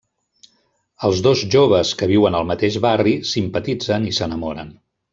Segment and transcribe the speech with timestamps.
[1.09, 4.75] Els dos joves que viuen al mateix barri, simpatitzen i s'enamoren.